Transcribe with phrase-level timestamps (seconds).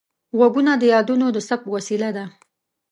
[0.37, 2.25] غوږونه د یادونو د ثبت وسیله ده